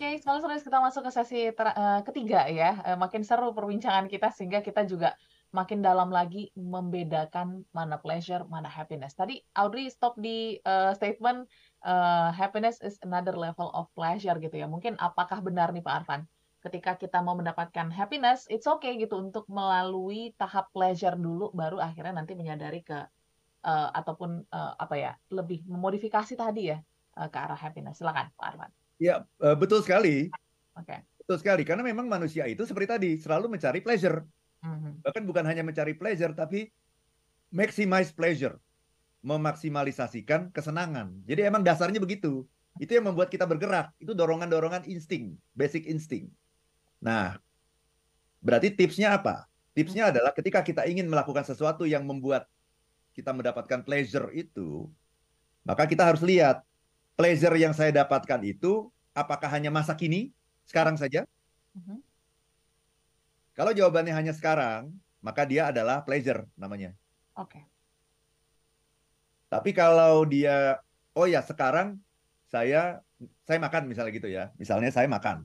[0.00, 4.08] Oke, kalau serius kita masuk ke sesi ter eee, ketiga ya, eee, makin seru perbincangan
[4.08, 5.12] kita sehingga kita juga
[5.52, 9.12] makin dalam lagi membedakan mana pleasure, mana happiness.
[9.12, 11.44] Tadi Audrey stop di, eee, statement,
[11.84, 14.64] eee, happiness is another level of pleasure gitu ya.
[14.72, 16.24] Mungkin apakah benar nih Pak Arfan,
[16.64, 22.16] ketika kita mau mendapatkan happiness, it's okay gitu untuk melalui tahap pleasure dulu baru akhirnya
[22.24, 23.04] nanti menyadari ke
[23.68, 26.78] eee, ataupun, eee, apa ya, lebih memodifikasi tadi ya,
[27.20, 28.00] eee, ke arah happiness.
[28.00, 28.72] Silakan Pak Arfan.
[29.00, 30.28] Iya, eee, betul sekali.
[30.76, 30.96] Oke.
[31.24, 34.26] Betul sekali, karena memang manusia itu seperti tadi, selalu mencari pleasure.
[34.60, 35.00] Mhm.
[35.00, 36.68] Bahkan bukan hanya mencari pleasure, tapi
[37.50, 38.60] maximize pleasure,
[39.24, 41.24] memaksimalisasikan kesenangan.
[41.26, 42.46] Jadi emang dasarnya begitu.
[42.80, 46.30] Itu yang membuat kita bergerak, itu dorongan-dorongan insting, basic insting.
[47.02, 47.38] Nah,
[48.40, 49.46] berarti tipsnya apa?
[49.76, 52.46] Tipsnya adalah ketika kita ingin melakukan sesuatu yang membuat
[53.14, 54.88] kita mendapatkan pleasure itu,
[55.66, 56.62] maka kita harus lihat
[57.20, 60.32] pleasure yang saya dapatkan itu apakah hanya masa kini,
[60.64, 61.28] sekarang saja?
[61.76, 62.00] Mhm.
[63.52, 64.88] Kalau jawabannya hanya sekarang,
[65.20, 66.96] maka dia adalah pleasure namanya.
[67.36, 67.60] Oke.
[69.52, 70.80] Tapi kalau dia,
[71.12, 72.00] oh ya sekarang
[72.48, 73.04] saya
[73.44, 74.48] saya makan misalnya gitu ya.
[74.56, 75.44] Misalnya saya makan.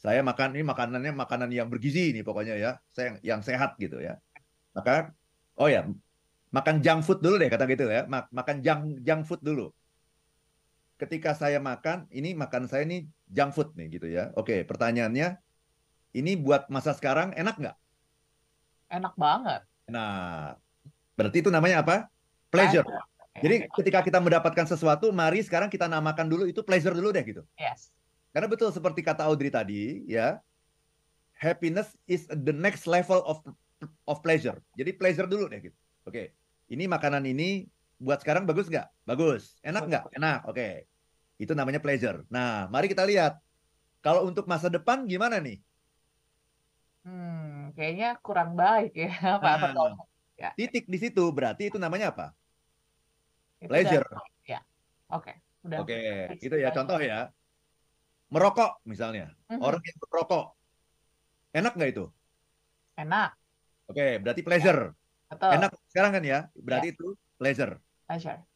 [0.00, 2.72] Saya makan ini makanannya makanan yang bergizi nih pokoknya ya.
[2.96, 4.16] Saya yang sehat gitu ya.
[4.72, 5.12] Maka
[5.60, 5.84] oh ya
[6.48, 8.08] makan junk food dulu deh kata gitu ya.
[8.08, 9.68] Ma- Makan junk junk food dulu.
[11.02, 14.30] Ketika saya makan, ini makan saya ini junk food nih gitu ya.
[14.38, 15.34] Oke, pertanyaannya
[16.14, 17.76] ini buat masa sekarang enak nggak?
[18.86, 19.66] Enak banget.
[19.90, 20.54] Nah,
[21.18, 22.06] berarti itu namanya apa?
[22.54, 22.86] Pleasure.
[22.86, 27.26] Oke, Jadi ketika kita mendapatkan sesuatu, mari sekarang kita namakan dulu itu pleasure dulu deh
[27.26, 27.42] gitu.
[27.58, 27.90] Yes.
[28.30, 30.38] Karena betul seperti kata Audrey tadi, ya,
[31.34, 33.42] happiness is the next level of
[34.06, 34.62] of pleasure.
[34.78, 35.78] Jadi pleasure dulu deh gitu.
[36.06, 36.30] Oke,
[36.70, 37.66] ini makanan ini
[37.98, 38.86] buat sekarang bagus nggak?
[39.02, 39.58] Bagus.
[39.66, 40.04] Enak nggak?
[40.14, 40.40] Enak.
[40.46, 40.86] Oke,
[41.42, 42.18] itu namanya pleasure.
[42.34, 43.32] Nah, mari kita lihat
[44.04, 45.56] kalau untuk masa depan gimana nih?
[47.04, 49.06] Hmm, kayaknya kurang baik ya,
[49.42, 49.54] Pak.
[49.58, 49.90] Nah, Betul.
[50.42, 52.26] Ya, titik di situ berarti itu namanya apa?
[53.62, 54.06] itu Pleasure.
[54.10, 54.60] udah ya.
[55.12, 55.32] Oke,
[55.66, 55.94] udah Oke,
[56.28, 57.18] fix itu ya contoh ya.
[58.34, 59.24] Merokok misalnya.
[59.50, 59.62] Mhm.
[59.66, 60.44] Orang yang merokok.
[61.58, 62.04] Enak nggak itu?
[62.96, 63.36] Enak,
[63.90, 64.80] Oke, berarti pleasure.
[65.30, 65.50] betul.
[65.56, 66.38] Enak sekarang kan ya?
[66.66, 67.04] Berarti itu
[67.38, 67.72] pleasure.
[68.06, 68.46] Pleasure.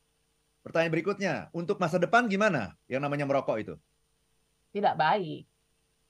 [0.66, 3.74] Pertanyaan berikutnya, untuk masa depan gimana yang namanya merokok itu?
[4.74, 5.46] Tidak baik.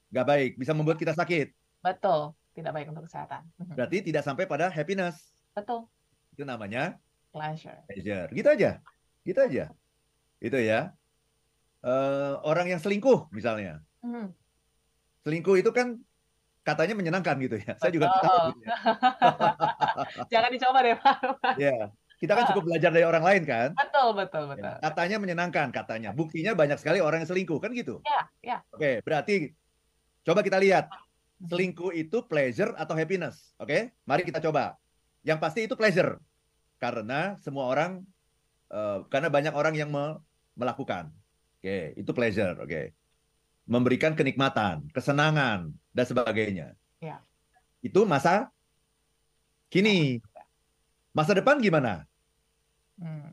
[0.09, 1.53] Nggak baik, bisa membuat kita sakit.
[1.85, 3.45] Betul, tidak baik untuk kesehatan.
[3.61, 3.77] Mhm.
[3.77, 5.37] Berarti tidak sampai pada happiness.
[5.53, 5.85] Betul.
[6.33, 6.97] Itu namanya
[7.37, 7.85] Pleasure.
[7.85, 8.33] pleasure.
[8.33, 8.81] Gitu aja.
[9.29, 9.65] Gitu aja.
[10.41, 10.97] Itu ya.
[11.85, 13.85] Eh, orang yang selingkuh misalnya.
[14.01, 14.33] Mhm.
[15.21, 16.01] Selingkuh itu kan
[16.65, 17.77] katanya menyenangkan gitu ya.
[17.77, 18.25] Saya juga Betul.
[18.25, 18.73] tahu gitu ya.
[20.33, 21.17] Jangan dicoba deh, Pak.
[21.61, 23.69] Ya, kita kan cukup belajar dari orang lain kan.
[23.77, 24.65] Betul, betul, betul.
[24.65, 26.11] Ya, katanya menyenangkan katanya.
[26.17, 28.01] Buktinya banyak sekali orang yang selingkuh kan gitu.
[28.09, 28.59] Ya, ya.
[28.73, 29.53] Oke, berarti
[30.25, 30.89] coba kita lihat
[31.45, 33.53] selingkuh itu pleasure atau happiness.
[33.61, 34.81] Oke, mari kita coba.
[35.21, 36.17] Yang pasti itu pleasure
[36.81, 38.01] karena semua orang
[38.73, 40.21] eh, karena banyak orang yang me-
[40.57, 41.13] melakukan.
[41.61, 42.57] Oke, itu pleasure.
[42.65, 42.97] Oke,
[43.69, 46.67] memberikan kenikmatan, kesenangan dan sebagainya.
[47.03, 47.21] Ya.
[47.85, 48.49] Itu masa
[49.69, 50.25] kini.
[51.17, 52.05] Masa depan gimana?
[53.01, 53.33] Hmm.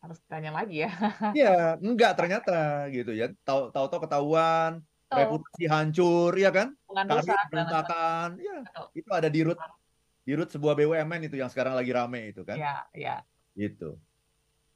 [0.00, 0.88] Harus tanya lagi ya.
[1.36, 3.28] Ya, enggak ternyata gitu ya.
[3.44, 5.18] Tahu tahu tahu ketahuan, Betul.
[5.20, 6.72] reputasi hancur, ya kan?
[6.88, 7.20] Lain
[7.52, 8.40] berantakan.
[8.40, 8.64] Ya,
[8.96, 9.60] itu ada di root
[10.24, 12.56] di root sebuah BUMN itu yang sekarang lagi rame itu kan.
[12.56, 13.20] Ya, ya.
[13.52, 14.00] Gitu.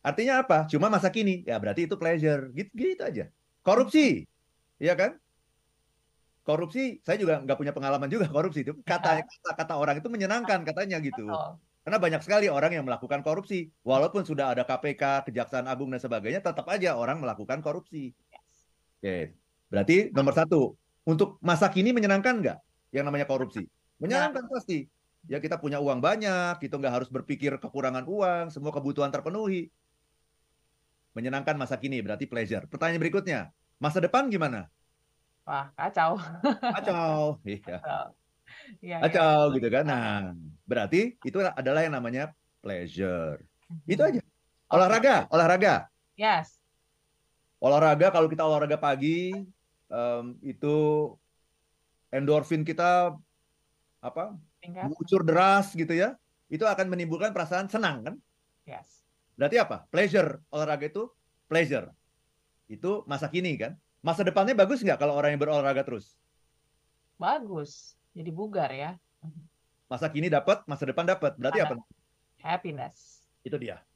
[0.05, 0.69] Artinya apa?
[0.69, 1.41] Cuma masa kini.
[1.49, 2.53] Ya berarti itu pleasure.
[2.53, 3.33] Gitu, gitu aja.
[3.65, 4.29] Korupsi.
[4.77, 5.17] Iya kan?
[6.47, 8.77] Korupsi, saya juga nggak punya pengalaman juga korupsi itu.
[8.85, 11.27] Kata kata, kata orang itu menyenangkan katanya gitu.
[11.27, 11.65] Betul.
[11.87, 13.71] Karena banyak sekali orang yang melakukan korupsi.
[13.87, 18.11] Walaupun sudah ada KPK, Kejaksaan Agung dan sebagainya, tetap aja orang melakukan korupsi.
[18.11, 18.47] Yes.
[18.99, 19.17] Oke,
[19.71, 20.75] berarti nomor satu,
[21.07, 22.59] untuk masa kini menyenangkan nggak
[22.91, 23.71] yang namanya korupsi?
[24.03, 24.91] Menyenangkan pasti.
[25.31, 29.71] Ya kita punya uang banyak, kita nggak harus berpikir kekurangan uang, semua kebutuhan terpenuhi.
[31.15, 32.67] Menyenangkan masa kini berarti pleasure.
[32.67, 34.67] Pertanyaan berikutnya, masa depan gimana?
[35.47, 36.19] Wah, kacau.
[36.83, 38.26] Kacau, iya, Betul.
[38.83, 39.05] Iya, iya.
[39.07, 39.85] kacau gitu kan.
[39.87, 43.39] Nah, berarti itu adalah yang namanya pleasure.
[43.87, 44.21] Itu aja.
[44.71, 45.87] Olahraga, olahraga.
[46.17, 46.57] Yes.
[47.57, 49.33] olahraga kalau kita olahraga pagi
[49.89, 50.77] em, itu
[52.13, 53.17] endorfin kita
[54.01, 54.93] apa Tingkat.
[54.93, 56.21] mengucur deras gitu ya
[56.53, 58.15] itu akan menimbulkan perasaan senang kan
[58.69, 59.01] Yes.
[59.41, 61.09] berarti apa pleasure olahraga itu
[61.49, 61.89] pleasure
[62.69, 63.73] itu masa kini kan
[64.05, 66.13] masa depannya bagus nggak kalau orang yang berolahraga terus
[67.17, 67.97] Bagus.
[68.17, 68.91] Jadi bugar ya.
[69.91, 71.75] masa kini dapat masa depan dapat berarti apa
[72.39, 73.29] Happiness.
[73.45, 73.87] itu dia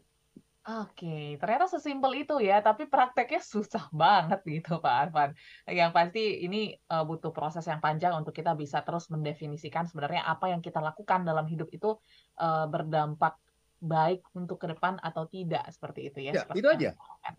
[0.68, 5.30] Oke, ternyata sesimpel itu ya, tapi prakteknya susah banget gitu Pak Arfan.
[5.64, 10.52] Yang pasti ini, eee, butuh proses yang panjang untuk kita bisa terus mendefinisikan sebenarnya apa
[10.52, 11.96] yang kita lakukan dalam hidup itu,
[12.36, 13.40] eee, berdampak
[13.80, 16.90] baik untuk ke depan atau tidak, seperti itu ya, Ya, seperti itu aja.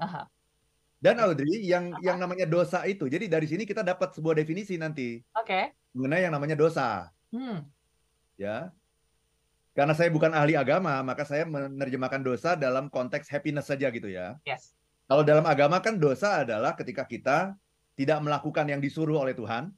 [0.02, 0.26] Aha.
[1.02, 1.18] Dan.
[1.18, 1.98] Audrey, yang Apa?
[1.98, 5.76] yang namanya dosa itu, jadi dari sini kita dapat sebuah definisi nanti Oke.
[5.92, 7.64] Mengenai yang namanya dosa, Hmm.
[8.36, 8.72] ya.
[9.72, 14.36] Karena saya bukan ahli agama, maka saya menerjemahkan dosa dalam konteks happiness saja gitu ya.
[14.44, 14.76] Yes.
[15.08, 17.56] Kalau dalam agama kan dosa adalah ketika kita
[17.96, 19.72] tidak melakukan yang disuruh oleh Tuhan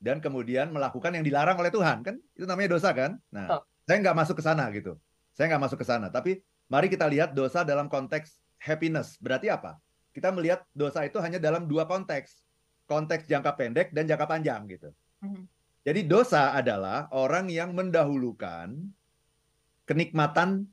[0.00, 3.16] dan kemudian melakukan yang dilarang oleh Tuhan kan itu namanya dosa kan.
[3.32, 3.60] Nah, Betul.
[3.88, 4.92] saya nggak masuk ke sana gitu.
[5.32, 6.06] Saya nggak masuk ke sana.
[6.12, 9.16] Tapi mari kita lihat dosa dalam konteks happiness.
[9.20, 9.80] Berarti apa?
[10.12, 12.44] Kita melihat dosa itu hanya dalam dua konteks.
[12.90, 14.90] Konteks jangka pendek dan jangka panjang gitu.
[15.22, 15.46] Mhm.
[15.86, 18.74] Jadi dosa adalah orang yang mendahulukan
[19.86, 20.66] kenikmatan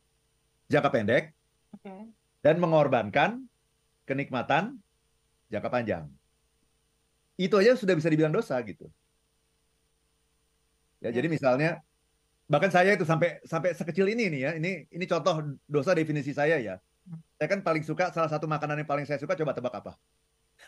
[0.68, 1.24] jangka pendek
[1.78, 2.10] Oke.
[2.42, 3.46] dan mengorbankan
[4.10, 4.82] kenikmatan
[5.48, 6.06] jangka panjang.
[7.38, 8.90] Itu aja sudah bisa dibilang dosa gitu.
[11.00, 11.22] Ya, Ya.
[11.22, 11.86] jadi misalnya
[12.50, 14.52] bahkan saya itu sampai sampai sekecil ini nih ya.
[14.58, 16.82] Ini ini contoh dosa definisi saya ya.
[17.06, 17.22] Hmm.
[17.38, 19.94] Saya kan paling suka salah satu makanan yang paling saya suka coba tebak apa?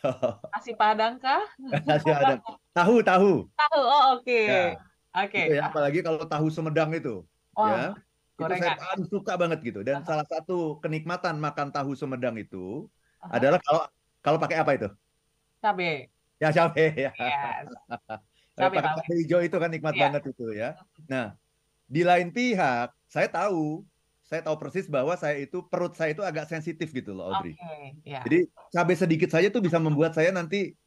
[0.55, 1.43] Nasi Padang kah?
[1.87, 2.39] Nasi ada
[2.73, 3.31] tahu tahu.
[3.51, 4.41] Tahu, oh oke.
[4.47, 4.77] Ya,
[5.09, 5.41] Oke.
[5.49, 7.25] itu ya apalagi kalau tahu Sumedang itu.
[7.57, 7.83] Wah, ya.
[8.39, 9.79] Itu saya paling suka banget gitu.
[9.83, 10.07] Dan Aha.
[10.07, 12.87] salah satu kenikmatan makan tahu Sumedang itu
[13.19, 13.35] Aha.
[13.41, 13.83] adalah kalau
[14.23, 14.89] kalau pakai apa itu?
[15.59, 16.07] Cabe.
[16.39, 17.11] Ya cabe ya.
[17.19, 17.67] Yes.
[18.59, 20.01] Cabe pakai cabai hijau itu kan nikmat Iya.
[20.07, 20.69] banget itu ya.
[21.07, 21.31] Nah,
[21.87, 23.87] di lain pihak, saya tahu,
[24.29, 27.57] saya tahu persis bahwa saya itu perut saya itu agak sensitif gitu loh, Audrey.
[28.05, 28.21] ya.
[28.21, 30.77] Jadi cabai sedikit saja tuh bisa membuat saya nanti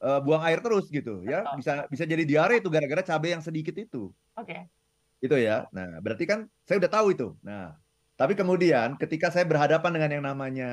[0.00, 1.44] eh, buang air terus gitu ya.
[1.44, 1.56] Betul.
[1.60, 4.08] Bisa bisa jadi diare itu gara-gara cabai yang sedikit itu.
[4.32, 4.64] Oke.
[5.20, 5.68] Itu ya.
[5.76, 7.36] Nah, berarti kan saya udah tahu itu.
[7.44, 7.76] Nah,
[8.16, 10.70] tapi kemudian ketika saya berhadapan dengan yang namanya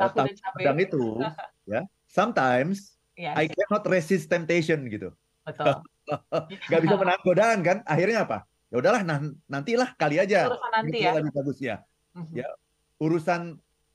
[0.00, 0.32] eh, Tahu cabe.
[0.40, 1.04] Sumedang itu,
[1.76, 5.08] ya, sometimes Yes, I cannot resist temptation gitu.
[5.44, 5.80] betul.
[6.68, 10.92] nggak bisa menahan godaan kan akhirnya apa ya udahlah nan- nantilah kali aja Urusan nanti
[10.92, 11.12] Ini ya.
[11.16, 11.76] lebih bagus ya
[12.12, 12.32] Mhm.
[12.36, 12.48] Ya.
[12.96, 13.40] urusan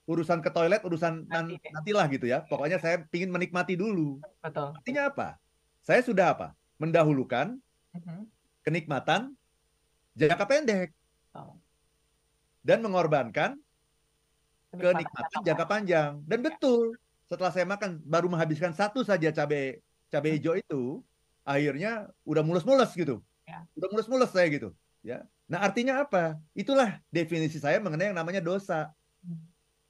[0.06, 1.70] urusan ke toilet urusan nan- Nanti deh.
[1.70, 4.74] nantilah gitu ya pokoknya saya ingin menikmati dulu Betul.
[4.74, 5.38] artinya apa
[5.82, 6.48] saya sudah apa
[6.82, 7.62] mendahulukan
[7.94, 8.26] Mhm.
[8.66, 9.38] kenikmatan
[10.14, 10.90] jangka pendek
[12.62, 13.62] dan mengorbankan
[14.72, 16.96] Kenikmatan kenikmatan jangka panjang dan betul
[17.28, 20.82] setelah saya makan baru menghabiskan satu saja cabai cabai hijau itu
[21.44, 23.20] akhirnya udah mulus-mulus gitu
[23.52, 23.60] Ya.
[23.76, 24.72] udah mulus-mulus saya gitu
[25.04, 28.96] ya nah artinya apa itulah definisi saya mengenai yang namanya dosa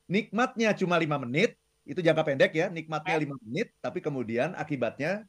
[0.10, 1.54] nikmatnya cuma lima menit
[1.86, 3.22] itu jangka pendek ya nikmatnya Ya.
[3.22, 5.26] lima menit tapi kemudian akibatnya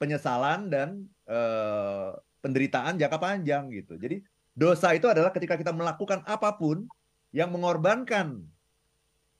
[0.00, 0.88] penyesalan dan
[1.28, 2.10] eh,
[2.40, 4.24] penderitaan jangka panjang gitu jadi
[4.56, 6.88] dosa itu adalah ketika kita melakukan apa pun
[7.34, 8.40] yang mengorbankan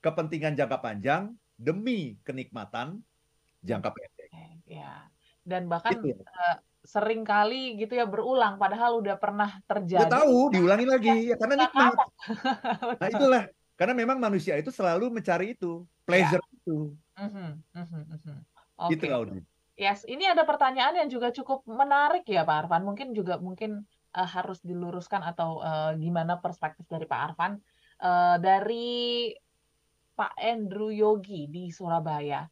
[0.03, 3.01] kepentingan jangka panjang demi kenikmatan
[3.65, 4.29] jangka pendek
[4.65, 5.05] Ya.
[5.45, 6.17] Dan bahkan itu ya.
[6.25, 10.11] eh, sering kali gitu ya berulang padahal udah pernah Udah terjadi.
[10.11, 11.93] tahu diulangi lagi ya karena Nggak nikmat
[13.01, 13.43] nah itulah
[13.75, 18.35] karena memang manusia itu selalu mencari itu pleasure itu Mhm, mhm, mhm.
[18.91, 19.15] itu Oke.
[19.15, 19.41] Audrey
[19.75, 22.87] Yes, ini ada pertanyaan yang juga cukup menarik ya Pak Arfan.
[22.87, 23.83] Mungkin juga mungkin
[24.15, 27.59] eh, harus diluruskan atau eh, gimana perspektif dari Pak Arfan
[27.95, 29.31] Eh, dari
[30.15, 32.43] Pak Andrew Yogi di Surabaya.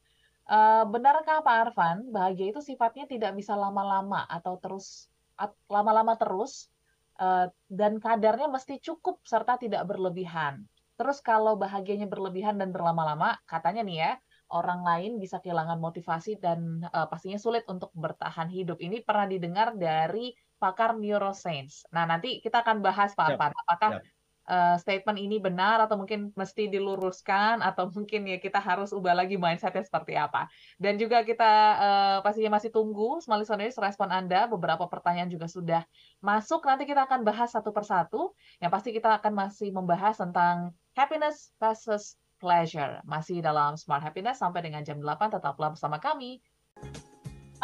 [0.44, 5.08] Eh, benarkah Pak Arfan bahagia itu sifatnya tidak bisa lama-lama atau terus
[5.40, 6.68] at- lama-lama terus
[7.16, 10.68] eh, dan kadarnya mesti cukup serta tidak berlebihan.
[11.00, 14.12] Terus kalau bahagianya berlebihan dan berlama-lama, katanya nih ya,
[14.52, 18.78] orang lain bisa kehilangan motivasi dan eh, pastinya sulit untuk bertahan hidup.
[18.84, 21.88] Ini pernah didengar dari pakar neuroscience.
[21.96, 24.13] Nah, nanti kita akan bahas Pak Siap, Arfan, apakah siap.
[24.48, 29.40] Eh, statement ini benar atau mungkin mesti diluruskan atau mungkin ya kita harus ubah lagi
[29.40, 30.48] mindsetnya seperti apa.
[30.80, 34.48] Dan juga kita eh, pastinya masih tunggu small listeners respon Anda.
[34.48, 35.84] Beberapa pertanyaan juga sudah
[36.20, 36.66] masuk.
[36.68, 38.36] Nanti kita akan bahas satu persatu.
[38.60, 43.00] Yang pasti kita akan masih membahas tentang happiness versus pleasure.
[43.08, 46.44] Masih dalam Smart Happiness sampai dengan jam 8 tetaplah bersama kami.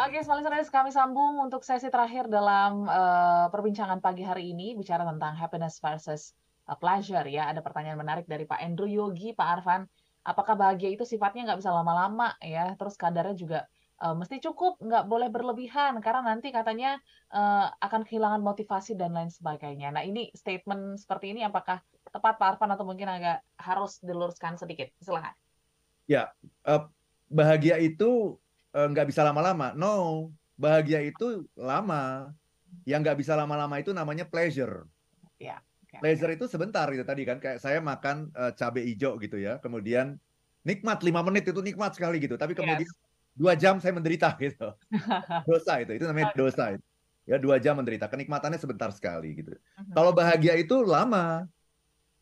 [0.00, 5.04] Oke, small listeners, kami sambung untuk sesi terakhir dalam eh, perbincangan pagi hari ini bicara
[5.04, 7.50] tentang happiness versus uh, pleasure ya.
[7.50, 9.82] Ada pertanyaan menarik dari Pak Andrew Yogi, Pak Arfan.
[10.22, 12.76] Apakah bahagia itu sifatnya nggak bisa lama-lama ya?
[12.76, 13.60] Terus kadarnya juga
[14.04, 17.00] uh, mesti cukup, nggak boleh berlebihan karena nanti katanya
[17.32, 19.90] uh, akan kehilangan motivasi dan lain sebagainya.
[19.90, 24.92] Nah ini statement seperti ini apakah tepat Pak Arfan atau mungkin agak harus diluruskan sedikit?
[25.00, 25.32] Silakan.
[26.10, 26.26] ya
[26.66, 26.82] eh,
[27.30, 28.34] bahagia itu
[28.74, 30.26] eh, nggak bisa lama-lama no
[30.58, 32.34] bahagia itu lama
[32.82, 34.90] yang nggak bisa lama-lama itu namanya pleasure
[35.40, 35.64] Ya.
[35.90, 35.98] Oke.
[35.98, 40.22] Pleasure itu sebentar gitu tadi kan kayak saya makan eh, cabai hijau gitu ya, kemudian
[40.62, 42.94] nikmat lima menit itu nikmat sekali gitu, tapi kemudian Yes.
[43.34, 44.70] dua jam saya menderita gitu.
[45.50, 46.84] Dosa itu, itu namanya dosa itu.
[47.26, 49.58] Ya dua jam menderita, kenikmatannya sebentar sekali gitu.
[49.58, 49.90] Mhm.
[49.90, 51.50] Kalau bahagia itu lama,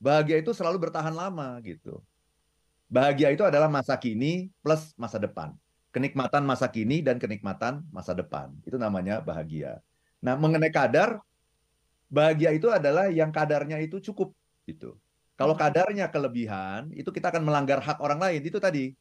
[0.01, 2.01] bahagia itu selalu bertahan lama gitu.
[2.89, 5.53] Bahagia itu adalah masa kini plus masa depan.
[5.93, 8.49] Kenikmatan masa kini dan kenikmatan masa depan.
[8.65, 9.85] Itu namanya bahagia.
[10.25, 11.21] Nah, mengenai kadar,
[12.09, 14.33] bahagia itu adalah yang kadarnya itu cukup
[14.65, 14.97] gitu.
[15.39, 15.61] Kalau Mhm.
[15.63, 18.43] kadarnya kelebihan, itu kita akan melanggar hak orang lain.
[18.43, 18.93] Itu tadi.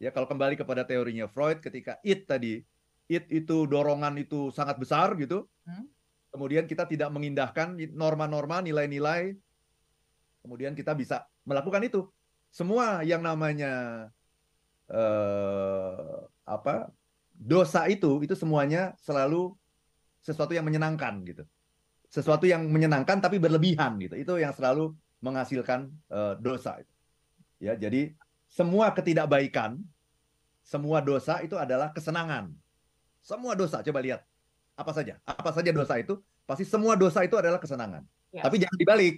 [0.00, 2.64] Ya, kalau kembali kepada teorinya Freud ketika it tadi,
[3.06, 5.46] it itu dorongan itu sangat besar gitu.
[5.68, 5.86] Hmm.
[6.34, 9.38] Kemudian kita tidak mengindahkan norma-norma, nilai-nilai.
[10.42, 12.10] Kemudian kita bisa melakukan itu.
[12.50, 14.08] Semua yang namanya
[14.90, 16.90] eh apa?
[17.34, 19.58] dosa itu itu semuanya selalu
[20.22, 21.42] sesuatu yang menyenangkan gitu.
[22.14, 24.14] Sesuatu yang menyenangkan tapi berlebihan gitu.
[24.14, 26.78] Itu yang selalu menghasilkan eh, dosa.
[27.58, 28.14] Ya, jadi
[28.46, 29.82] semua ketidakbaikan,
[30.62, 32.54] semua dosa itu adalah kesenangan.
[33.18, 34.22] Semua dosa coba lihat
[34.78, 35.18] apa saja.
[35.26, 38.06] Apa saja dosa itu pasti semua dosa itu adalah kesenangan.
[38.30, 38.46] Yes.
[38.46, 39.14] Tapi jangan dibalik.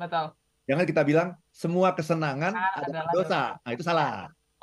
[0.00, 0.26] Betul.
[0.64, 3.40] Jangan kita bilang semua kesenangan Ah, adalah adalah dosa.
[3.60, 4.12] Nah, itu salah.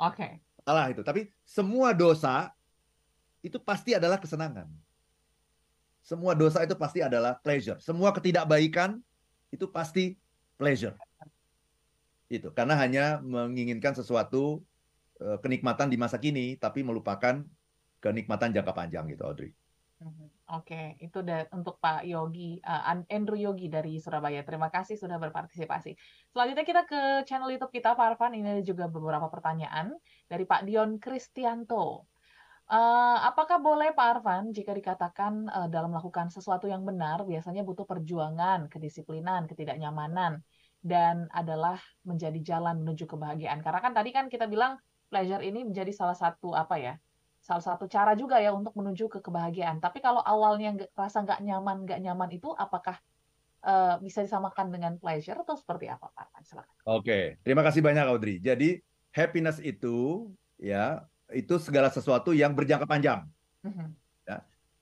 [0.02, 0.40] Oke.
[0.66, 1.02] Salah itu.
[1.06, 2.50] Tapi semua dosa
[3.44, 4.66] itu pasti adalah kesenangan.
[6.08, 7.76] Semua dosa itu pasti adalah pleasure.
[7.84, 8.96] Semua ketidakbaikan
[9.52, 10.16] itu pasti
[10.56, 10.96] pleasure.
[12.32, 14.64] Itu karena hanya menginginkan sesuatu
[15.20, 17.44] eh, kenikmatan di masa kini tapi melupakan
[18.00, 19.52] kenikmatan jangka panjang gitu Audrey.
[20.00, 20.26] Mhm.
[20.56, 21.20] Oke, itu
[21.52, 24.40] untuk Pak Yogi, An- Andrew Yogi dari Surabaya.
[24.46, 25.92] Terima kasih sudah berpartisipasi.
[26.32, 28.32] Selanjutnya kita ke channel YouTube kita, Pak Arfan.
[28.32, 29.92] Ini ada juga beberapa pertanyaan
[30.24, 32.08] dari Pak Dion Kristianto.
[32.68, 37.88] Eh, apakah boleh Pak Arfan jika dikatakan eh, dalam melakukan sesuatu yang benar biasanya butuh
[37.88, 40.44] perjuangan, kedisiplinan, ketidaknyamanan,
[40.84, 43.64] dan adalah menjadi jalan menuju kebahagiaan?
[43.64, 44.76] Karena kan tadi kan kita bilang
[45.08, 46.94] pleasure ini menjadi salah satu apa ya?
[47.38, 49.78] salah satu cara juga ya untuk menuju ke kebahagiaan.
[49.78, 52.98] Tapi kalau awalnya nggak rasa nggak nyaman, nggak nyaman itu apakah
[53.64, 56.18] eh, bisa disamakan dengan pleasure atau seperti apa Pak?
[56.18, 56.42] Arfan?
[56.44, 56.76] Silakan.
[56.84, 58.36] Oke, terima kasih banyak Audrey.
[58.42, 58.82] Jadi
[59.14, 63.28] happiness itu ya itu segala sesuatu yang berjangka panjang.
[63.64, 63.94] Mhm.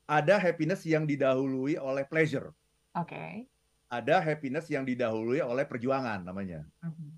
[0.06, 2.54] Ada happiness yang didahului oleh pleasure.
[2.94, 3.50] Oke.
[3.90, 6.62] Ada happiness yang didahului oleh perjuangan namanya.
[6.78, 7.10] Mhm.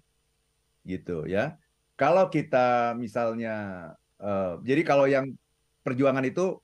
[0.88, 1.60] Gitu ya.
[2.00, 3.54] Kalau kita misalnya
[4.16, 5.36] eh, jadi kalau yang
[5.84, 6.56] perjuangan itu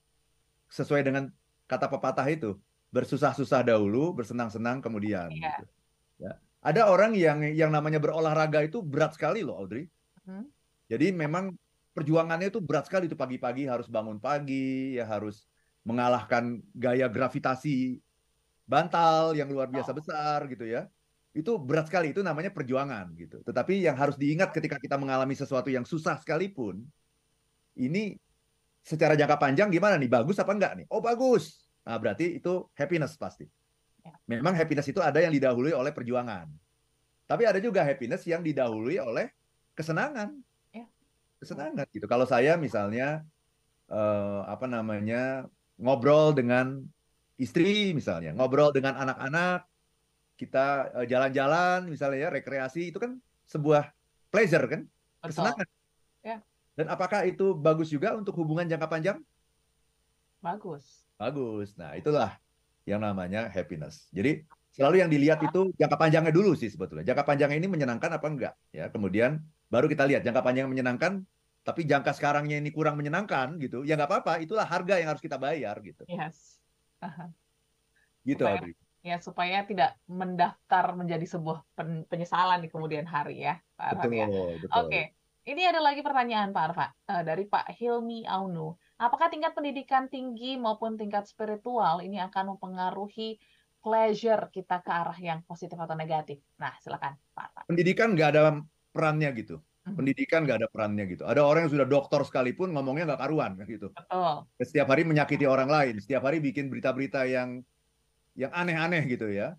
[0.72, 1.28] sesuai dengan
[1.68, 2.56] kata pepatah itu,
[2.88, 5.60] bersusah-susah dahulu, bersenang-senang kemudian Iya.
[5.60, 5.64] gitu.
[6.24, 6.32] Ya.
[6.64, 9.92] Ada orang yang yang namanya berolahraga itu berat sekali loh Audrey.
[10.24, 10.48] Mhm.
[10.88, 11.52] Jadi memang
[11.94, 15.46] perjuangannya itu berat sekali itu pagi-pagi harus bangun pagi, ya harus
[15.86, 18.02] mengalahkan gaya gravitasi
[18.66, 19.96] bantal yang luar biasa Oh.
[19.96, 20.90] besar gitu ya.
[21.34, 23.42] Itu berat sekali, itu namanya perjuangan gitu.
[23.42, 26.82] Tetapi yang harus diingat ketika kita mengalami sesuatu yang susah sekalipun,
[27.74, 28.18] ini
[28.82, 30.10] secara jangka panjang gimana nih?
[30.10, 30.86] Bagus apa enggak nih?
[30.90, 31.66] Oh bagus.
[31.82, 33.46] Nah berarti itu happiness pasti.
[34.04, 34.14] Ya.
[34.30, 36.46] Memang happiness itu ada yang didahului oleh perjuangan.
[37.24, 39.32] Tapi ada juga happiness yang didahului oleh
[39.74, 40.38] kesenangan.
[41.44, 42.06] Kesenangan gitu.
[42.08, 43.20] Kalau saya misalnya
[43.92, 45.44] eh, apa namanya
[45.76, 46.80] ngobrol dengan
[47.36, 49.68] istri misalnya, ngobrol dengan anak-anak,
[50.40, 50.66] kita
[51.02, 53.92] eh, jalan-jalan misalnya ya rekreasi itu kan sebuah
[54.32, 54.82] pleasure kan,
[55.20, 55.68] kesenangan.
[56.24, 56.40] Ya.
[56.74, 59.18] Dan apakah itu bagus juga untuk hubungan jangka panjang?
[60.42, 61.06] Bagus.
[61.14, 61.78] Bagus.
[61.78, 62.34] Nah, itulah
[62.84, 64.10] yang namanya happiness.
[64.10, 64.42] Jadi
[64.74, 67.06] selalu yang dilihat itu jangka panjangnya dulu sih sebetulnya.
[67.06, 68.54] Jangka panjangnya ini menyenangkan apa enggak?
[68.74, 69.38] Ya, kemudian
[69.70, 71.22] baru kita lihat jangka panjang menyenangkan,
[71.64, 73.82] tapi jangka sekarangnya ini kurang menyenangkan gitu.
[73.88, 76.04] Ya nggak apa-apa, itulah harga yang harus kita bayar gitu.
[76.04, 76.60] Yes.
[77.00, 77.32] Aha.
[78.22, 78.74] Gitu, Supaya- Audrey.
[79.04, 84.24] Ya supaya tidak mendaftar menjadi sebuah pen- penyesalan di kemudian hari ya, Pak Arfan ya.
[84.32, 84.80] Betul, betul.
[84.80, 85.02] Oke,
[85.44, 88.72] ini ada lagi pertanyaan Pak Arfa eh, dari Pak Hilmi Aunu.
[88.96, 93.36] Apakah tingkat pendidikan tinggi maupun tingkat spiritual ini akan mempengaruhi
[93.84, 96.40] pleasure kita ke arah yang positif atau negatif?
[96.56, 97.60] Nah, silakan Pak Arfa.
[97.68, 98.56] Pendidikan nggak ada
[98.88, 99.60] perannya gitu.
[99.84, 99.96] Mhm.
[100.00, 101.22] Pendidikan nggak ada perannya gitu.
[101.28, 103.92] Ada orang yang sudah doktor sekalipun ngomongnya nggak karuan gitu.
[103.92, 104.48] Betul.
[104.60, 107.60] Setiap hari menyakiti orang lain, setiap hari bikin berita-berita yang
[108.36, 109.56] yang aneh-aneh gitu ya.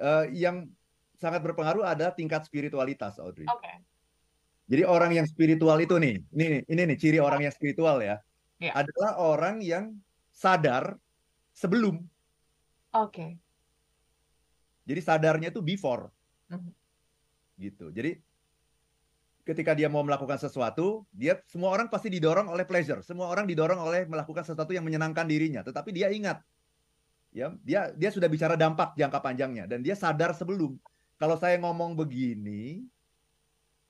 [0.00, 0.68] Eh, yang
[1.16, 3.46] sangat berpengaruh ada tingkat spiritualitas, Audrey.
[3.48, 3.86] Oke.
[4.68, 8.18] Jadi orang yang spiritual itu nih, ini nih, ini nih ciri orang yang spiritual ya,
[8.60, 8.72] Iya.
[8.74, 9.98] adalah orang yang
[10.32, 10.98] sadar
[11.56, 12.08] sebelum.
[12.94, 13.38] Oke.
[14.86, 16.14] Jadi sadarnya itu before,
[16.50, 16.70] Mhm.
[17.58, 17.90] gitu.
[17.90, 18.20] Jadi
[19.46, 23.78] ketika dia mau melakukan sesuatu, dia semua orang pasti didorong oleh pleasure, semua orang didorong
[23.78, 25.62] oleh melakukan sesuatu yang menyenangkan dirinya.
[25.62, 26.42] Tetapi dia ingat,
[27.30, 29.70] ya dia dia sudah bicara dampak jangka panjangnya.
[29.70, 30.74] Dan dia sadar sebelum
[31.14, 32.82] kalau saya ngomong begini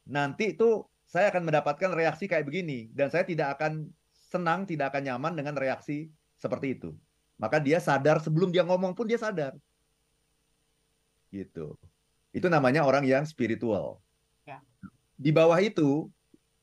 [0.07, 2.93] nanti itu saya akan mendapatkan reaksi kayak begini.
[2.93, 6.93] Dan saya tidak akan senang tidak akan nyaman dengan reaksi seperti itu.
[7.41, 9.57] Maka dia sadar sebelum dia ngomong pun dia sadar.
[11.33, 11.81] Gitu.
[12.37, 14.05] Itu namanya orang yang spiritual.
[15.16, 16.08] Di bawah itu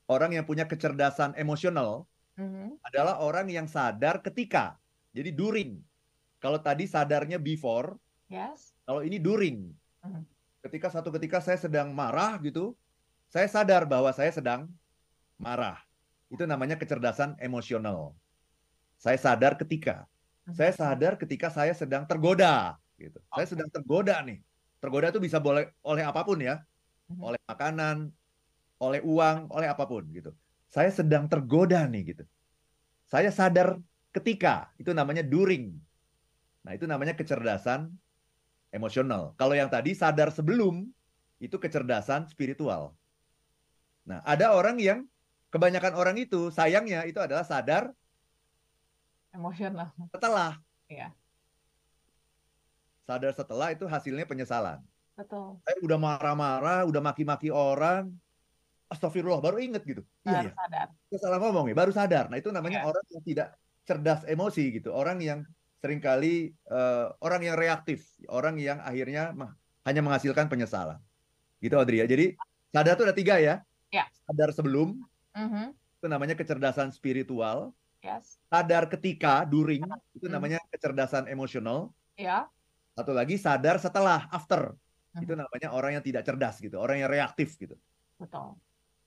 [0.08, 2.82] orang yang punya kecerdasan emosional Mhm.
[2.82, 4.78] adalah orang yang sadar ketika
[5.14, 5.78] jadi during
[6.42, 7.96] kalau tadi sadarnya before,
[8.28, 8.76] Yes.
[8.84, 9.72] kalau ini during.
[10.04, 10.28] Mhm.
[10.60, 12.76] Ketika satu ketika saya sedang marah gitu,
[13.32, 14.68] saya sadar bahwa saya sedang
[15.40, 15.80] marah.
[16.28, 18.12] Itu namanya kecerdasan emosional.
[19.00, 20.04] Saya sadar ketika.
[20.44, 20.56] Mhm.
[20.58, 23.24] Saya sadar ketika saya sedang tergoda gitu.
[23.32, 23.52] Saya Oke.
[23.56, 24.44] sedang tergoda nih.
[24.84, 26.60] Tergoda itu bisa boleh oleh apa pun ya.
[27.08, 27.24] Mhm.
[27.24, 28.12] Oleh makanan,
[28.82, 30.32] oleh uang, oleh apa pun gitu.
[30.70, 32.24] Saya sedang tergoda nih gitu.
[33.06, 33.78] Saya sadar
[34.10, 34.74] ketika.
[34.78, 35.78] Itu namanya during.
[36.64, 37.92] Nah, itu namanya kecerdasan
[38.74, 39.38] emosional.
[39.38, 40.90] Kalau yang tadi sadar sebelum,
[41.38, 42.96] itu kecerdasan spiritual.
[44.08, 45.06] Nah, ada orang yang
[45.54, 47.94] kebanyakan orang itu sayangnya itu adalah sadar
[49.34, 49.90] Emosional.
[50.14, 50.58] setelah.
[50.90, 51.10] Iya.
[53.04, 54.80] Sadar setelah itu hasilnya penyesalan.
[55.14, 55.62] Betul.
[55.62, 58.14] Saya udah marah-marah, udah maki-maki orang,
[58.94, 60.02] astagfirullah, baru inget gitu.
[60.22, 60.88] Baru Iya, iya, sadar.
[61.18, 62.26] salah ngomong ya, baru sadar.
[62.30, 62.90] Nah, itu namanya Iya.
[62.94, 63.48] orang yang tidak
[63.84, 64.90] cerdas emosi gitu.
[64.94, 65.44] Orang yang
[65.82, 71.02] sering kali eh, orang yang reaktif, orang yang akhirnya mah- hanya menghasilkan penyesalan.
[71.60, 72.08] Gitu Audrey ya.
[72.08, 72.38] Jadi
[72.72, 73.56] sadar itu ada tiga ya.
[73.92, 74.08] Ya.
[74.26, 75.04] Sadar sebelum,
[75.36, 75.76] Mhm.
[75.76, 77.76] itu namanya kecerdasan spiritual.
[78.00, 78.36] Yes.
[78.48, 80.36] Sadar ketika, during, itu Hmm.
[80.36, 81.92] namanya kecerdasan emosional.
[82.16, 82.48] Ya.
[82.94, 84.76] Satu lagi sadar setelah, after.
[85.14, 85.24] Mhm.
[85.24, 87.76] Itu namanya orang yang tidak cerdas gitu, orang yang reaktif gitu.
[88.18, 88.56] Betul.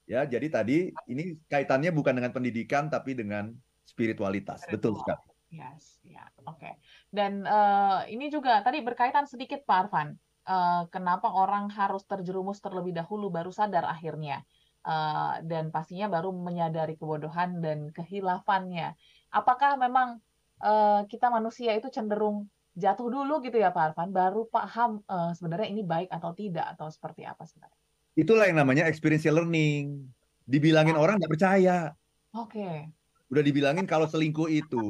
[0.07, 3.51] Ya, jadi tadi ini kaitannya bukan dengan pendidikan tapi dengan
[3.83, 4.63] spiritualitas.
[4.71, 5.23] Betul sekali.
[5.51, 6.79] Yes, ya, oke.
[7.11, 10.15] Dan eh, ini juga tadi berkaitan sedikit Pak Arfan.
[10.47, 14.47] Eh, kenapa orang harus terjerumus terlebih dahulu baru sadar akhirnya,
[14.87, 18.95] Eh, dan pastinya baru menyadari kebodohan dan kehilafannya.
[19.35, 20.23] Apakah memang
[20.63, 22.47] eh, kita manusia itu cenderung
[22.79, 26.87] jatuh dulu gitu ya Pak Arfan, baru paham eh, sebenarnya ini baik atau tidak atau
[26.87, 27.86] seperti apa sebenarnya?
[28.17, 30.09] Itulah yang namanya experiential learning.
[30.49, 31.93] Dibilangin orang nggak percaya.
[32.33, 32.89] Oke,
[33.27, 34.87] Udah dibilangin kalau selingkuh itu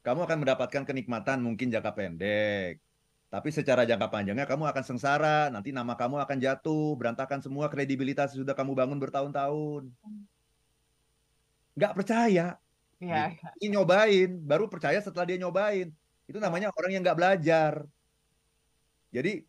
[0.00, 2.80] kamu akan mendapatkan kenikmatan mungkin jangka pendek.
[3.30, 8.34] Tapi secara jangka panjangnya kamu akan sengsara, nanti nama kamu akan jatuh, berantakan semua kredibilitas
[8.34, 9.86] yang sudah kamu bangun bertahun-tahun.
[11.78, 12.58] Nggak percaya.
[12.98, 13.22] ya,
[13.62, 15.94] Ini nyobain, baru percaya setelah dia nyobain.
[16.26, 17.72] Itu namanya orang yang nggak belajar.
[19.14, 19.46] Jadi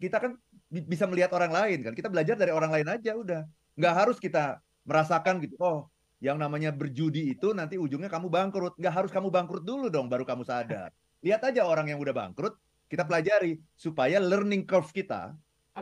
[0.00, 0.32] kita kan
[0.72, 1.92] bisa melihat orang lain kan.
[1.98, 3.40] Kita belajar dari orang lain aja udah.
[3.78, 5.54] Nggak harus kita merasakan gitu.
[5.60, 5.78] Oh,
[6.22, 8.72] yang namanya berjudi itu nanti ujungnya kamu bangkrut.
[8.80, 10.90] Nggak harus kamu bangkrut dulu dong baru kamu sadar.
[11.24, 12.54] Lihat aja orang yang udah bangkrut,
[12.90, 15.38] kita pelajari supaya learning curve kita,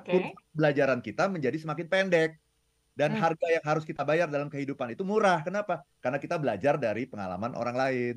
[0.09, 2.31] kurva pelajaran kita menjadi semakin pendek.
[2.99, 3.23] Dan Hmm.
[3.23, 5.41] harga yang harus kita bayar dalam kehidupan itu murah.
[5.47, 5.87] Kenapa?
[6.03, 8.17] Karena kita belajar dari pengalaman orang lain.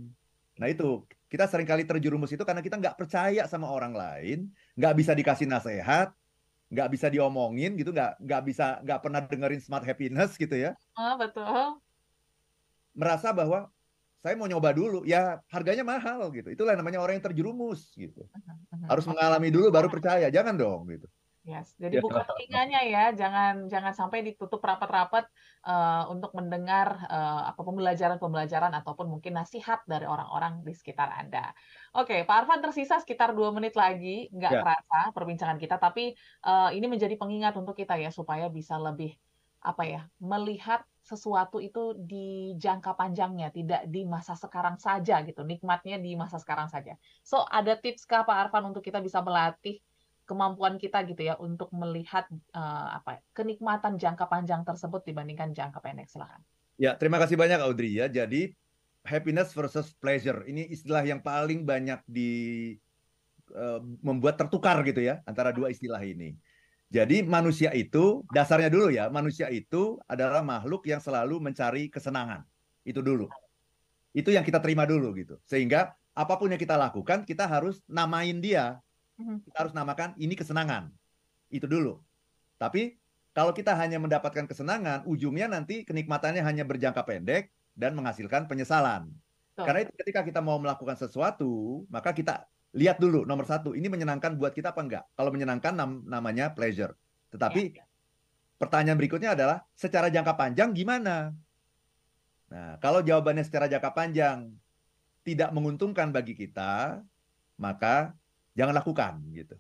[0.60, 4.38] Nah itu, kita sering kali terjerumus itu karena kita nggak percaya sama orang lain,
[4.78, 6.14] nggak bisa dikasih nasihat,
[6.74, 10.74] nggak bisa diomongin gitu, nggak nggak bisa nggak pernah dengerin smart happiness gitu ya.
[10.98, 11.78] Ah, betul.
[12.98, 13.70] Merasa bahwa
[14.26, 16.50] saya mau nyoba dulu, ya harganya mahal gitu.
[16.50, 18.26] Itulah namanya orang yang terjerumus gitu.
[18.90, 21.06] Harus mengalami dulu baru percaya, jangan dong gitu.
[21.44, 22.00] Yes, jadi Ya.
[22.00, 25.28] buka telinganya ya, jangan jangan sampai ditutup rapat-rapat
[25.68, 31.52] eh, untuk mendengar eh, apa pembelajaran-pembelajaran ataupun mungkin nasihat dari orang-orang di sekitar Anda.
[32.00, 34.60] Oke, Pak Arfan tersisa sekitar dua menit lagi, nggak Ya.
[34.64, 36.16] kerasa perbincangan kita, tapi
[36.48, 39.12] eh, ini menjadi pengingat untuk kita ya supaya bisa lebih
[39.64, 46.00] apa ya melihat sesuatu itu di jangka panjangnya, tidak di masa sekarang saja gitu, nikmatnya
[46.00, 46.96] di masa sekarang saja.
[47.28, 49.84] So ada tips kah Pak Arfan untuk kita bisa melatih
[50.34, 55.78] kemampuan kita gitu ya untuk melihat eh, apa ya, kenikmatan jangka panjang tersebut dibandingkan jangka
[55.78, 56.42] pendek silakan.
[56.82, 58.10] Ya, terima kasih banyak Audrey ya.
[58.10, 58.58] Jadi
[59.06, 62.32] happiness versus pleasure ini istilah yang paling banyak di
[63.54, 66.34] eh, membuat tertukar gitu ya antara dua istilah ini.
[66.94, 72.46] Jadi manusia itu dasarnya dulu ya, manusia itu adalah makhluk yang selalu mencari kesenangan.
[72.86, 73.30] Itu dulu.
[74.14, 75.42] Itu yang kita terima dulu gitu.
[75.50, 78.78] Sehingga apa pun yang kita lakukan, kita harus namain dia.
[79.20, 79.46] Mhm.
[79.46, 80.90] Kita harus namakan ini kesenangan.
[81.54, 82.02] Itu dulu.
[82.58, 82.98] Tapi
[83.34, 89.10] kalau kita hanya mendapatkan kesenangan, ujungnya nanti kenikmatannya hanya berjangka pendek dan menghasilkan penyesalan.
[89.54, 89.66] Betul.
[89.66, 94.34] Karena itu ketika kita mau melakukan sesuatu, maka kita lihat dulu nomor satu, ini menyenangkan
[94.38, 95.06] buat kita apa enggak?
[95.14, 96.98] Kalau menyenangkan nam- namanya pleasure.
[97.30, 97.86] Tetapi Ya,
[98.58, 101.34] pertanyaan berikutnya adalah secara jangka panjang gimana?
[102.54, 104.54] Nah, kalau jawabannya secara jangka panjang
[105.26, 107.02] tidak menguntungkan bagi kita,
[107.58, 108.14] maka
[108.54, 109.56] jangan lakukan gitu.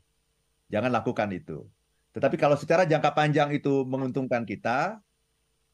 [0.70, 1.70] Jangan lakukan itu.
[2.14, 5.02] Tetapi kalau secara jangka panjang itu menguntungkan kita,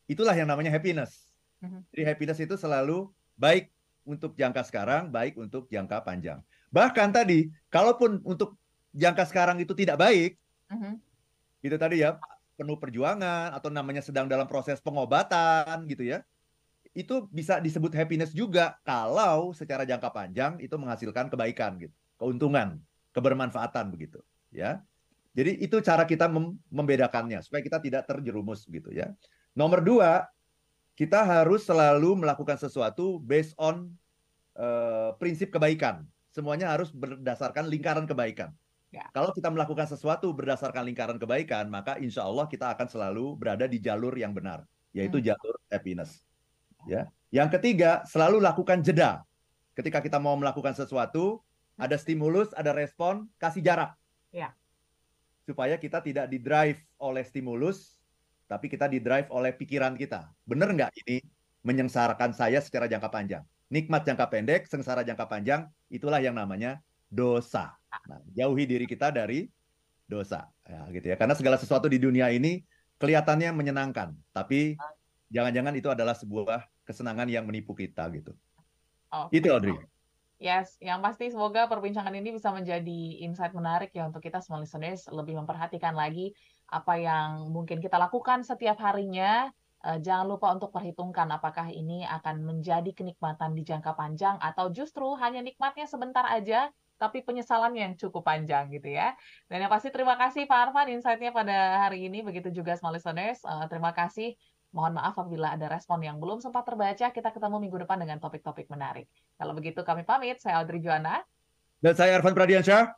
[0.08, 1.36] itulah yang namanya happiness.
[1.60, 1.84] Mhm.
[1.92, 3.72] Jadi happiness itu selalu baik
[4.08, 6.40] untuk jangka sekarang, baik untuk jangka panjang.
[6.72, 8.56] Bahkan tadi, kalaupun untuk
[8.96, 10.32] jangka sekarang itu tidak baik,
[10.72, 10.98] Mhm.
[11.62, 12.18] gitu tadi ya,
[12.56, 16.24] penuh perjuangan atau namanya sedang dalam proses pengobatan gitu ya.
[16.96, 22.82] Itu bisa disebut happiness juga kalau secara jangka panjang itu menghasilkan kebaikan gitu, keuntungan,
[23.16, 24.20] kebermanfaatan begitu,
[24.54, 24.82] ya.
[25.34, 29.14] Jadi itu cara kita mem- membedakannya supaya kita tidak terjerumus gitu ya.
[29.54, 30.26] Nomor dua,
[30.98, 33.94] kita harus selalu melakukan sesuatu based on
[34.58, 36.04] eh, prinsip kebaikan.
[36.34, 38.52] Semuanya harus berdasarkan lingkaran kebaikan.
[38.90, 39.06] Ya.
[39.14, 43.78] Kalau kita melakukan sesuatu berdasarkan lingkaran kebaikan, maka insya Allah kita akan selalu berada di
[43.78, 44.66] jalur yang benar,
[44.98, 45.34] yaitu Hmm.
[45.34, 46.26] jalur happiness.
[46.90, 47.06] Ya.
[47.30, 49.22] Yang ketiga, selalu lakukan jeda.
[49.78, 51.46] Ketika kita mau melakukan sesuatu,
[51.80, 53.96] ada stimulus, ada respon, kasih jarak.
[54.30, 54.54] Ya.
[55.48, 57.98] Supaya kita tidak didrive oleh stimulus,
[58.46, 60.28] tapi kita didrive oleh pikiran kita.
[60.44, 61.24] Benar nggak ini
[61.64, 63.44] menyengsarakan saya secara jangka panjang?
[63.72, 67.74] Nikmat jangka pendek, sengsara jangka panjang, itulah yang namanya dosa.
[68.06, 69.50] Nah, jauhi diri kita dari
[70.06, 70.50] dosa.
[70.66, 71.16] Ya, gitu ya.
[71.18, 72.62] Karena segala sesuatu di dunia ini
[73.02, 74.78] kelihatannya menyenangkan, tapi
[75.30, 78.34] jangan-jangan itu adalah sebuah kesenangan yang menipu kita gitu.
[79.10, 79.38] Oke.
[79.38, 79.78] Itu Audrey.
[80.40, 85.04] Yes, yang pasti semoga perbincangan ini bisa menjadi insight menarik ya untuk kita semua listeners
[85.12, 86.32] lebih memperhatikan lagi
[86.72, 89.52] apa yang mungkin kita lakukan setiap harinya.
[89.84, 95.12] Eh, jangan lupa untuk perhitungkan apakah ini akan menjadi kenikmatan di jangka panjang atau justru
[95.20, 99.16] hanya nikmatnya sebentar aja, tapi penyesalannya yang cukup panjang gitu ya.
[99.52, 103.44] Dan yang pasti terima kasih Pak Arfan insight-nya pada hari ini, begitu juga small listeners.
[103.44, 104.40] Eh, terima kasih.
[104.70, 107.10] Mohon maaf apabila ada respon yang belum sempat terbaca.
[107.10, 109.10] Kita ketemu minggu depan dengan topik-topik menarik.
[109.38, 110.38] Kalau begitu kami pamit.
[110.38, 111.26] Saya Audrey Juana.
[111.82, 112.94] Dan saya Arfan Pradiansyah.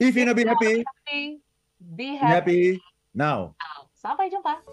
[0.00, 1.44] If you be happy, Be
[1.78, 2.32] be happy.
[2.32, 2.62] happy
[3.12, 3.52] now.
[3.92, 4.64] Sampai jumpa.